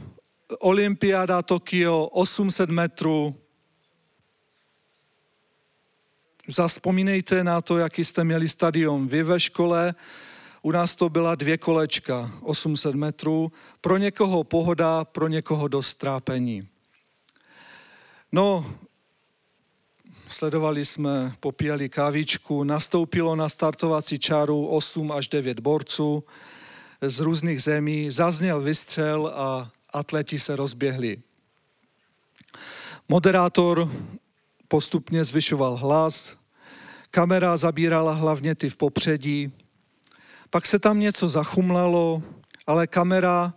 [0.59, 3.35] olympiáda Tokio, 800 metrů,
[6.47, 9.95] Zaspomínejte na to, jaký jste měli stadion vy ve škole.
[10.61, 13.51] U nás to byla dvě kolečka, 800 metrů.
[13.81, 16.67] Pro někoho pohoda, pro někoho dost trápení.
[18.31, 18.75] No,
[20.27, 26.23] sledovali jsme, popíjeli kávičku, nastoupilo na startovací čáru 8 až 9 borců
[27.01, 31.17] z různých zemí, zazněl vystřel a atleti se rozběhli.
[33.09, 33.91] Moderátor
[34.67, 36.37] postupně zvyšoval hlas,
[37.11, 39.51] kamera zabírala hlavně ty v popředí,
[40.49, 42.23] pak se tam něco zachumlalo,
[42.67, 43.53] ale kamera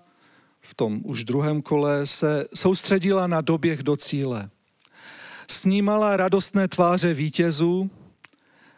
[0.61, 4.51] v tom už druhém kole se soustředila na doběh do cíle.
[5.49, 7.90] Snímala radostné tváře vítězů,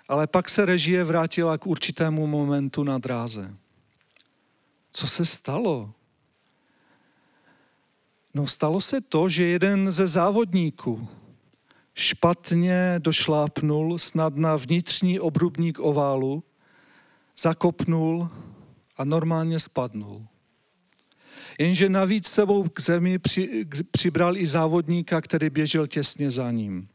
[0.08, 3.54] ale pak se režie vrátila k určitému momentu na dráze.
[4.96, 5.92] Co se stalo?
[8.34, 11.08] No stalo se to, že jeden ze závodníků,
[11.94, 16.44] špatně došlápnul snad na vnitřní obrubník oválu,
[17.38, 18.28] zakopnul
[18.96, 20.26] a normálně spadnul.
[21.58, 26.88] Jenže navíc sebou k zemi při, přibral i závodníka, který běžel těsně za ním.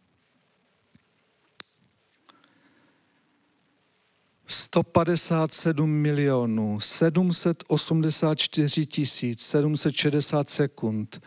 [4.54, 11.22] 157 milionů 784 tisíc 760 sekund,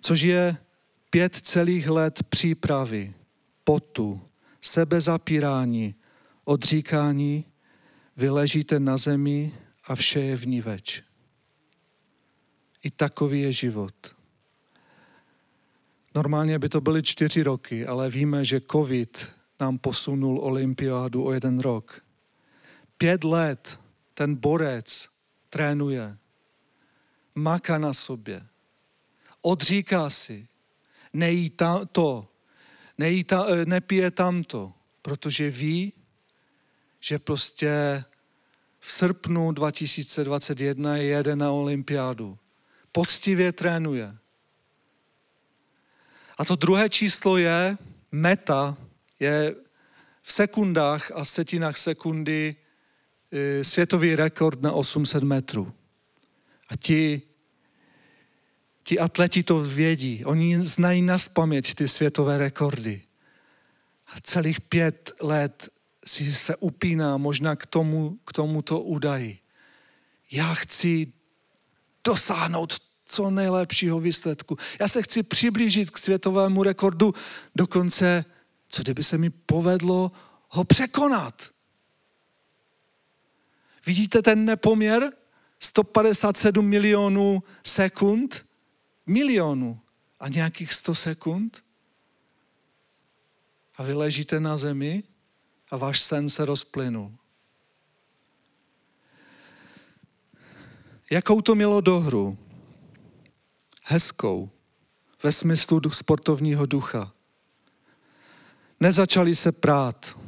[0.00, 0.56] což je
[1.10, 3.14] pět celých let přípravy,
[3.64, 4.20] potu,
[4.60, 5.94] sebezapírání,
[6.44, 7.44] odříkání,
[8.16, 11.02] vy ležíte na zemi a vše je v ní več.
[12.82, 13.94] I takový je život.
[16.14, 19.30] Normálně by to byly čtyři roky, ale víme, že covid
[19.60, 22.03] nám posunul olympiádu o jeden rok.
[23.04, 23.80] Pět let
[24.14, 25.08] ten borec
[25.50, 26.16] trénuje,
[27.34, 28.46] maká na sobě,
[29.40, 30.48] odříká si,
[31.12, 32.28] nejí ta, to,
[32.98, 35.92] nejí ta, eh, nepije tamto, protože ví,
[37.00, 38.04] že prostě
[38.80, 42.38] v srpnu 2021 jede na olympiádu.
[42.92, 44.16] Poctivě trénuje.
[46.38, 47.78] A to druhé číslo je,
[48.12, 48.76] meta,
[49.20, 49.54] je
[50.22, 52.56] v sekundách a setinách sekundy
[53.62, 55.72] světový rekord na 800 metrů.
[56.68, 57.22] A ti
[58.84, 63.02] Ti atleti to vědí, oni znají na paměť ty světové rekordy.
[64.06, 65.68] A celých pět let
[66.06, 69.38] si se upíná možná k, tomu, k tomuto údaji.
[70.30, 71.12] Já chci
[72.06, 72.76] dosáhnout
[73.06, 74.56] co nejlepšího výsledku.
[74.80, 77.14] Já se chci přiblížit k světovému rekordu,
[77.54, 78.24] dokonce,
[78.68, 80.12] co kdyby se mi povedlo
[80.48, 81.53] ho překonat.
[83.86, 85.12] Vidíte ten nepoměr?
[85.60, 88.46] 157 milionů sekund
[89.06, 89.80] milionů
[90.20, 91.64] a nějakých 100 sekund
[93.76, 95.02] a vy ležíte na zemi
[95.70, 97.12] a váš sen se rozplynul.
[101.10, 102.38] Jakou to mělo dohru?
[103.84, 104.50] Hezkou,
[105.22, 107.12] ve smyslu sportovního ducha.
[108.80, 110.18] Nezačali se prát,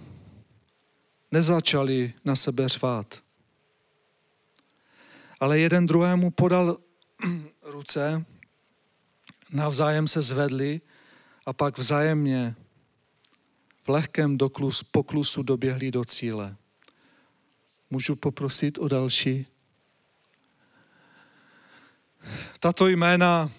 [1.33, 3.26] nezačali na sebe řvát.
[5.41, 6.79] Ale jeden druhému podal
[7.63, 8.25] ruce
[9.53, 10.81] navzájem se zvedli
[11.47, 12.55] a pak vzájemně
[13.85, 16.57] v lehkém doklus, poklusu doběhli do cíle.
[17.91, 19.47] Můžu poprosit o další?
[22.61, 23.51] Tato jména,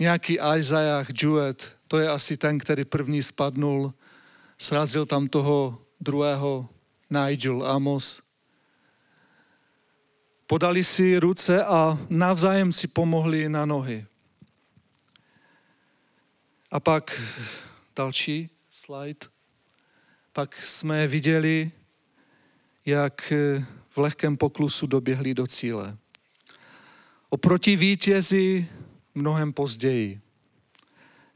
[0.00, 3.94] nějaký Isaiah Jewett, to je asi ten, který první spadnul,
[4.58, 6.68] srazil tam toho druhého
[7.10, 8.27] Nigel Amos.
[10.48, 14.06] Podali si ruce a navzájem si pomohli na nohy.
[16.70, 17.20] A pak
[17.96, 19.26] další slide.
[20.32, 21.70] Pak jsme viděli,
[22.86, 23.32] jak
[23.90, 25.96] v lehkém poklusu doběhli do cíle.
[27.28, 28.68] Oproti vítězi
[29.14, 30.20] mnohem později.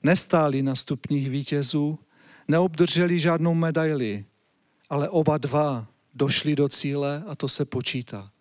[0.03, 1.99] Nestáli na stupních vítězů,
[2.49, 4.25] neobdrželi žádnou medaili,
[4.91, 8.33] ale oba dva došli do cíle a to se počítá.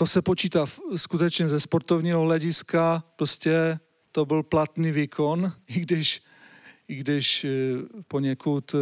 [0.00, 3.78] To se počítá skutečně ze sportovního hlediska, prostě
[4.12, 6.22] to byl platný výkon, i když,
[6.88, 7.48] i když eh,
[8.08, 8.78] poněkud eh,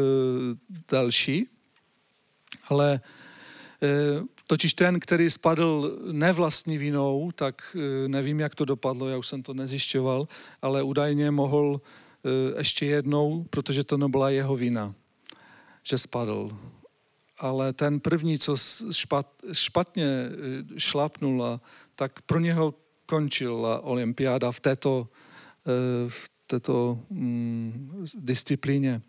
[0.91, 1.47] další.
[2.69, 3.01] Ale
[3.83, 3.89] eh,
[4.47, 9.55] totiž ten, který spadl nevlastní vinou, tak nevím, jak to dopadlo, já už jsem to
[9.55, 10.29] nezjišťoval,
[10.63, 11.81] ale údajně mohl
[12.59, 14.95] ještě jednou, protože to nebyla jeho vina,
[15.83, 16.59] že spadl.
[17.39, 18.57] Ale ten první, co
[18.93, 20.07] špat, špatně
[20.79, 21.61] šlapnul,
[21.95, 22.75] tak pro něho
[23.07, 25.09] končila olympiáda v této
[25.69, 29.03] Eh, v této mm, disciplíně.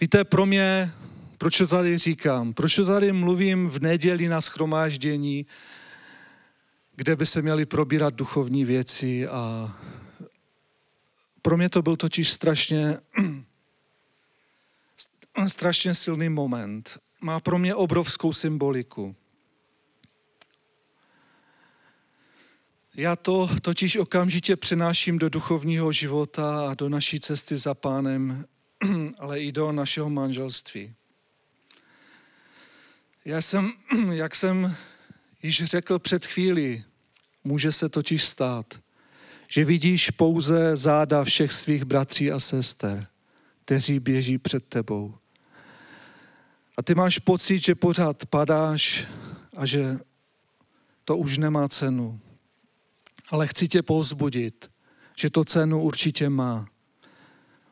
[0.00, 0.92] Víte, pro mě,
[1.38, 2.54] proč to tady říkám?
[2.54, 5.46] Proč to tady mluvím v neděli na schromáždění,
[6.96, 9.74] kde by se měly probírat duchovní věci a
[11.42, 12.96] pro mě to byl totiž strašně,
[15.46, 16.98] strašně silný moment.
[17.20, 19.16] Má pro mě obrovskou symboliku.
[22.96, 28.44] Já to totiž okamžitě přenáším do duchovního života a do naší cesty za pánem,
[29.18, 30.94] ale i do našeho manželství.
[33.24, 33.72] Já jsem,
[34.12, 34.76] jak jsem
[35.42, 36.84] již řekl před chvíli,
[37.44, 38.80] může se totiž stát,
[39.48, 43.06] že vidíš pouze záda všech svých bratří a sester,
[43.64, 45.14] kteří běží před tebou.
[46.76, 49.06] A ty máš pocit, že pořád padáš
[49.56, 49.98] a že
[51.04, 52.20] to už nemá cenu.
[53.28, 54.70] Ale chci tě povzbudit,
[55.16, 56.68] že to cenu určitě má.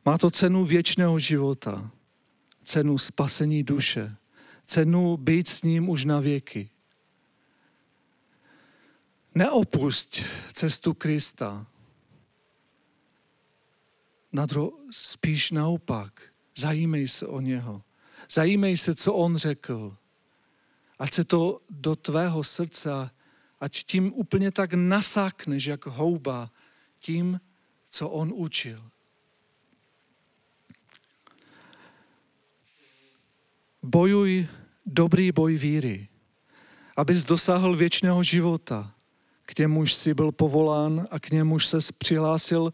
[0.05, 1.91] Má to cenu věčného života,
[2.63, 4.17] cenu spasení duše,
[4.67, 6.71] cenu být s ním už na věky.
[9.35, 10.21] Neopust
[10.53, 11.67] cestu Krista.
[14.33, 16.23] Na dro- spíš naopak.
[16.57, 17.83] Zajímej se o něho.
[18.33, 19.97] Zajímej se, co on řekl.
[20.99, 23.11] Ať se to do tvého srdce
[23.61, 26.51] ať tím úplně tak nasákneš jak houba
[27.01, 27.41] tím,
[27.91, 28.83] co on učil.
[33.83, 34.49] Bojuj
[34.87, 36.09] dobrý boj víry,
[36.97, 38.95] abys dosáhl věčného života,
[39.43, 42.73] k němuž jsi byl povolán a k němuž se přihlásil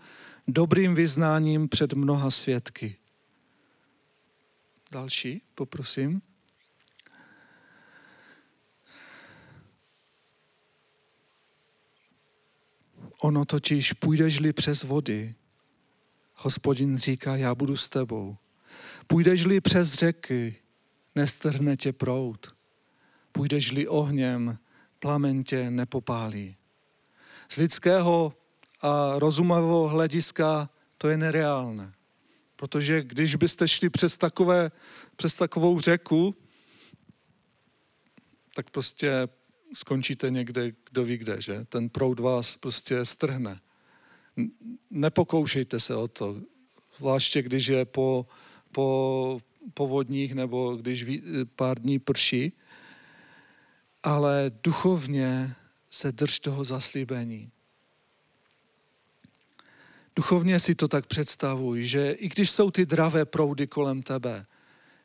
[0.48, 2.96] dobrým vyznáním před mnoha svědky.
[4.90, 6.22] Další, poprosím.
[13.20, 15.34] Ono totiž půjdeš-li přes vody,
[16.34, 18.36] hospodin říká, já budu s tebou.
[19.06, 20.56] Půjdeš-li přes řeky,
[21.14, 22.56] nestrhne tě prout.
[23.32, 24.58] Půjdeš-li ohněm,
[24.98, 26.56] plamen tě nepopálí.
[27.48, 28.34] Z lidského
[28.80, 31.92] a rozumavého hlediska to je nereálné.
[32.58, 34.70] Protože když byste šli přes, takové,
[35.16, 36.36] přes takovou řeku,
[38.54, 39.28] tak prostě
[39.74, 41.64] skončíte někde, kdo ví kde, že?
[41.64, 43.60] Ten proud vás prostě strhne.
[44.90, 46.40] Nepokoušejte se o to,
[46.96, 48.26] zvláště když je po,
[48.72, 49.40] po
[49.74, 51.06] povodních nebo když
[51.56, 52.52] pár dní prší,
[54.02, 55.54] ale duchovně
[55.90, 57.50] se drž toho zaslíbení.
[60.18, 64.46] Duchovně si to tak představuj, že i když jsou ty dravé proudy kolem tebe,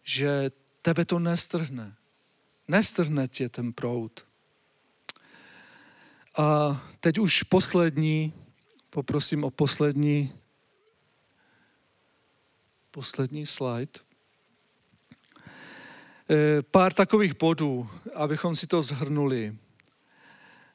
[0.03, 0.51] že
[0.81, 1.95] tebe to nestrhne.
[2.67, 4.25] Nestrhne tě ten proud.
[6.37, 8.33] A teď už poslední,
[8.89, 10.33] poprosím o poslední,
[12.91, 13.91] poslední slide.
[16.29, 19.57] E, pár takových bodů, abychom si to zhrnuli.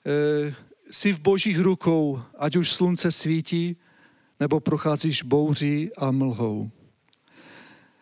[0.06, 0.54] E,
[0.90, 3.76] jsi v božích rukou, ať už slunce svítí,
[4.40, 6.70] nebo procházíš bouří a mlhou.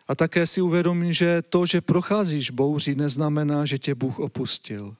[0.07, 4.95] A také si uvědomí, že to, že procházíš bouří, neznamená, že tě Bůh opustil.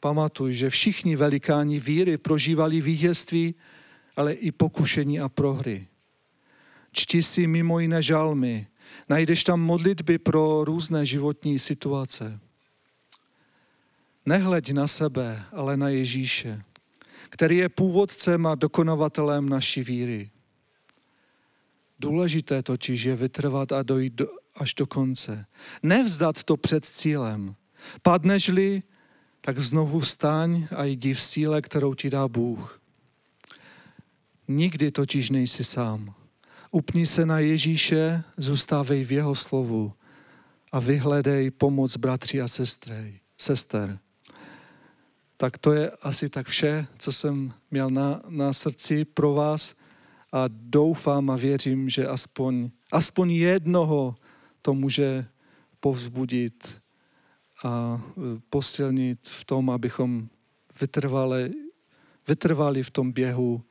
[0.00, 3.54] Pamatuj, že všichni velikáni víry prožívali vítězství,
[4.16, 5.86] ale i pokušení a prohry.
[6.92, 8.66] Čti si mimo jiné žalmy.
[9.08, 12.40] Najdeš tam modlitby pro různé životní situace.
[14.26, 16.62] Nehleď na sebe, ale na Ježíše,
[17.36, 20.30] který je původcem a dokonovatelem naší víry.
[21.98, 25.46] Důležité totiž je vytrvat a dojít do, až do konce.
[25.82, 27.54] Nevzdat to před cílem.
[28.02, 28.82] Padneš-li,
[29.40, 32.80] tak znovu vstaň a jdi v síle, kterou ti dá Bůh.
[34.48, 36.14] Nikdy totiž nejsi sám.
[36.70, 39.92] Upni se na Ježíše, zůstávej v jeho slovu
[40.72, 43.98] a vyhledej pomoc bratří a sestry, sester.
[45.36, 49.74] Tak to je asi tak vše, co jsem měl na, na srdci pro vás
[50.32, 54.14] a doufám a věřím, že aspoň, aspoň jednoho
[54.62, 55.26] to může
[55.80, 56.82] povzbudit
[57.64, 60.28] a e, posilnit v tom, abychom
[60.80, 61.52] vytrvali,
[62.28, 63.62] vytrvali v tom běhu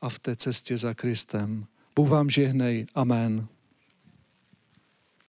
[0.00, 1.66] a v té cestě za Kristem.
[1.96, 2.86] Bůh vám žehnej.
[2.94, 3.48] Amen.